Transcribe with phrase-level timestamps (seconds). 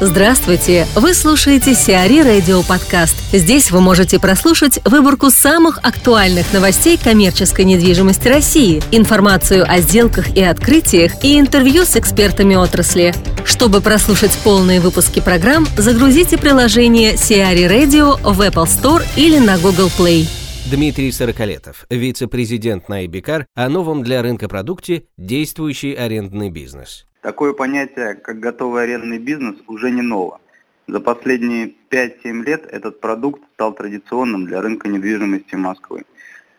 [0.00, 0.86] Здравствуйте!
[0.94, 3.16] Вы слушаете Сиари Радио Подкаст.
[3.32, 10.40] Здесь вы можете прослушать выборку самых актуальных новостей коммерческой недвижимости России, информацию о сделках и
[10.40, 13.12] открытиях и интервью с экспертами отрасли.
[13.44, 19.90] Чтобы прослушать полные выпуски программ, загрузите приложение Сиари Radio в Apple Store или на Google
[19.98, 20.28] Play.
[20.70, 27.07] Дмитрий Сороколетов, вице-президент на Ибикар, о новом для рынка продукте «Действующий арендный бизнес».
[27.20, 30.40] Такое понятие, как готовый арендный бизнес, уже не ново.
[30.86, 36.04] За последние 5-7 лет этот продукт стал традиционным для рынка недвижимости Москвы.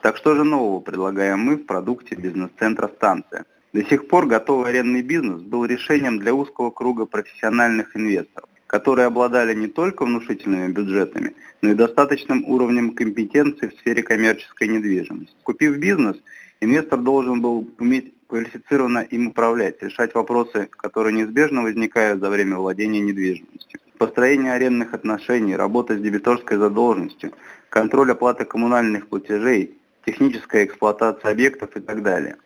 [0.02, 3.46] Так что же нового предлагаем мы в продукте бизнес-центра «Станция»?
[3.72, 9.54] До сих пор готовый арендный бизнес был решением для узкого круга профессиональных инвесторов, которые обладали
[9.54, 15.36] не только внушительными бюджетами, но и достаточным уровнем компетенции в сфере коммерческой недвижимости.
[15.44, 16.18] Купив бизнес,
[16.60, 23.00] инвестор должен был уметь квалифицированно им управлять, решать вопросы, которые неизбежно возникают за время владения
[23.00, 23.80] недвижимостью.
[23.98, 27.34] Построение арендных отношений, работа с дебиторской задолженностью,
[27.70, 32.38] контроль оплаты коммунальных платежей, техническая эксплуатация объектов и так далее.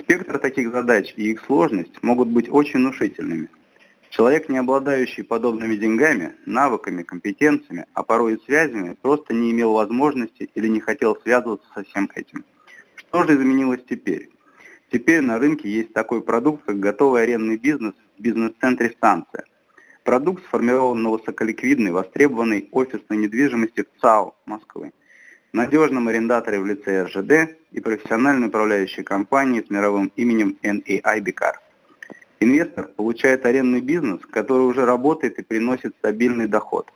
[0.00, 3.48] Спектр таких задач и их сложность могут быть очень внушительными.
[4.08, 10.48] Человек, не обладающий подобными деньгами, навыками, компетенциями, а порой и связями, просто не имел возможности
[10.54, 12.44] или не хотел связываться со всем этим.
[12.94, 14.30] Что же изменилось теперь?
[14.92, 19.44] Теперь на рынке есть такой продукт, как готовый арендный бизнес в бизнес-центре «Станция».
[20.04, 24.92] Продукт сформирован на высоколиквидной, востребованной офисной недвижимости в ЦАО Москвы,
[25.52, 31.54] надежном арендаторе в лице РЖД и профессиональной управляющей компании с мировым именем NAI Bicar.
[32.38, 36.92] Инвестор получает арендный бизнес, который уже работает и приносит стабильный доход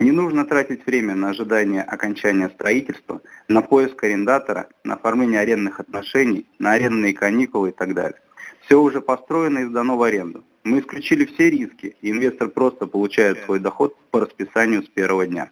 [0.00, 6.46] не нужно тратить время на ожидание окончания строительства, на поиск арендатора, на оформление арендных отношений,
[6.58, 8.18] на арендные каникулы и так далее.
[8.64, 10.42] Все уже построено и сдано в аренду.
[10.64, 15.50] Мы исключили все риски, и инвестор просто получает свой доход по расписанию с первого дня.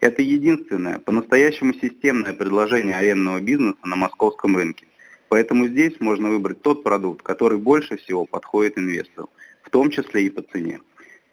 [0.00, 4.86] Это единственное, по-настоящему системное предложение арендного бизнеса на московском рынке.
[5.28, 9.30] Поэтому здесь можно выбрать тот продукт, который больше всего подходит инвестору,
[9.62, 10.80] в том числе и по цене.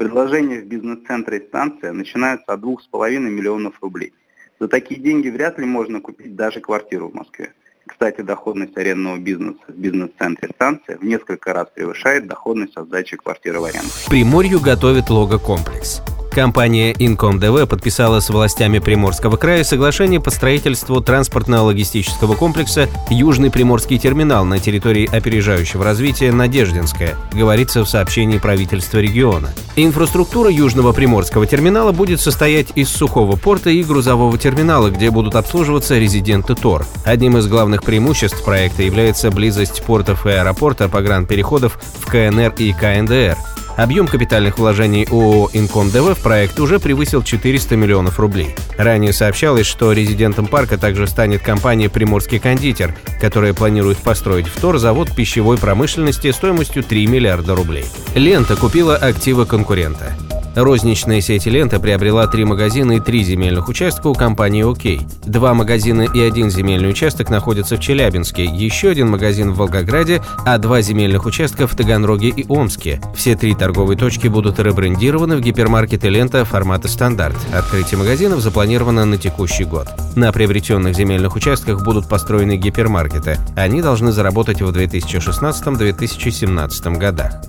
[0.01, 4.13] Предложения в бизнес-центре станция начинаются от 2,5 миллионов рублей.
[4.59, 7.53] За такие деньги вряд ли можно купить даже квартиру в Москве.
[7.85, 13.59] Кстати, доходность арендного бизнеса в бизнес-центре станция в несколько раз превышает доходность от сдачи квартиры
[13.59, 13.89] в аренду.
[14.09, 16.01] Приморью готовит лого-комплекс.
[16.31, 24.45] Компания Incom.dv подписала с властями Приморского края соглашение по строительству транспортно-логистического комплекса «Южный Приморский терминал»
[24.45, 29.49] на территории опережающего развития Надеждинская, говорится в сообщении правительства региона.
[29.75, 35.99] Инфраструктура Южного Приморского терминала будет состоять из сухого порта и грузового терминала, где будут обслуживаться
[35.99, 36.85] резиденты ТОР.
[37.03, 43.37] Одним из главных преимуществ проекта является близость портов и аэропорта погранпереходов в КНР и КНДР.
[43.81, 48.53] Объем капитальных вложений ООО «Инком-ДВ» в проект уже превысил 400 миллионов рублей.
[48.77, 54.77] Ранее сообщалось, что резидентом парка также станет компания «Приморский кондитер», которая планирует построить в ТОР
[54.77, 57.85] завод пищевой промышленности стоимостью 3 миллиарда рублей.
[58.13, 60.15] Лента купила активы конкурента.
[60.55, 65.07] Розничная сеть «Лента» приобрела три магазина и три земельных участка у компании «Окей».
[65.23, 70.57] Два магазина и один земельный участок находятся в Челябинске, еще один магазин в Волгограде, а
[70.57, 72.99] два земельных участка в Таганроге и Омске.
[73.15, 77.37] Все три торговые точки будут ребрендированы в гипермаркеты «Лента» формата «Стандарт».
[77.53, 79.87] Открытие магазинов запланировано на текущий год.
[80.17, 83.37] На приобретенных земельных участках будут построены гипермаркеты.
[83.55, 87.41] Они должны заработать в 2016-2017 годах.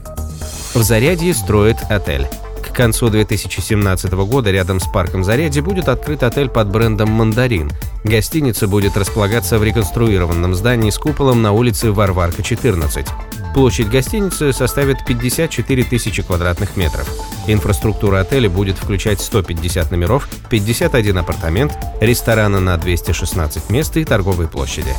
[0.73, 2.29] В Зарядье строит отель.
[2.83, 7.71] Концу 2017 года рядом с парком Зарядье будет открыт отель под брендом «Мандарин».
[8.03, 13.07] Гостиница будет располагаться в реконструированном здании с куполом на улице Варварка, 14.
[13.55, 17.09] Площадь гостиницы составит 54 тысячи квадратных метров.
[17.47, 24.93] Инфраструктура отеля будет включать 150 номеров, 51 апартамент, рестораны на 216 мест и торговые площади.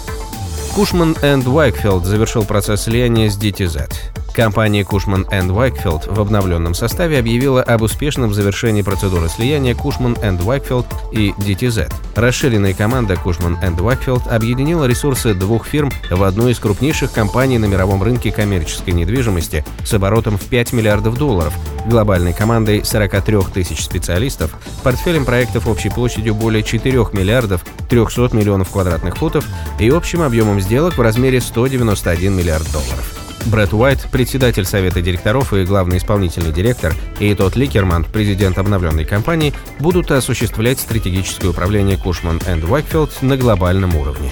[0.74, 4.23] Кушман энд Уайкфилд завершил процесс слияния с DTZ.
[4.34, 11.34] Компания Cushman Wakefield в обновленном составе объявила об успешном завершении процедуры слияния Cushman Wakefield и
[11.38, 11.94] DTZ.
[12.16, 18.02] Расширенная команда Cushman Wakefield объединила ресурсы двух фирм в одну из крупнейших компаний на мировом
[18.02, 21.54] рынке коммерческой недвижимости с оборотом в 5 миллиардов долларов,
[21.86, 29.16] глобальной командой 43 тысяч специалистов, портфелем проектов общей площадью более 4 миллиардов 300 миллионов квадратных
[29.18, 29.46] футов
[29.80, 33.23] и общим объемом сделок в размере 191 миллиард долларов.
[33.46, 39.54] Брэд Уайт, председатель совета директоров и главный исполнительный директор, и тот Ликерман, президент обновленной компании,
[39.80, 44.32] будут осуществлять стратегическое управление Кушман энд Уайкфилд на глобальном уровне.